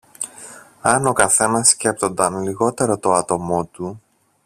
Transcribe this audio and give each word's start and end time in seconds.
Αν 0.81 1.05
ο 1.07 1.13
καθένας 1.13 1.69
σκέπτονταν 1.69 2.41
λιγότερο 2.43 2.97
το 2.97 3.11
άτομο 3.13 3.65
του 3.65 4.01